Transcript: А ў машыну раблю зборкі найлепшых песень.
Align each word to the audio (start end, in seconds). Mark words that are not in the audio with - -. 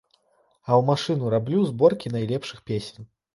А 0.69 0.71
ў 0.79 0.87
машыну 0.87 1.29
раблю 1.33 1.61
зборкі 1.73 2.13
найлепшых 2.15 2.65
песень. 2.73 3.07